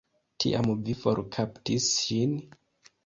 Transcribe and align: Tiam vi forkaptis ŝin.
Tiam 0.43 0.69
vi 0.87 0.95
forkaptis 1.03 1.91
ŝin. 1.99 2.37